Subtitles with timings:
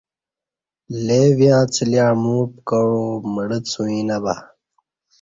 [1.05, 3.01] لے ویں اڅہ لی امعو پکہ عو
[3.33, 4.33] مڑہ څوعیں نہ بہ